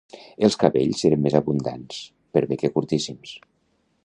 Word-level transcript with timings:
Els 0.47 0.55
cabells 0.63 1.03
eren 1.11 1.21
més 1.27 1.37
abundants, 1.41 2.01
per 2.39 2.45
bé 2.53 2.61
que 2.63 2.75
curtíssims. 2.79 3.37